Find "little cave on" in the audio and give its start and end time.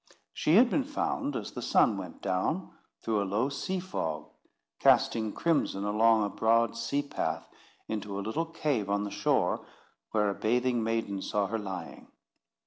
8.25-9.03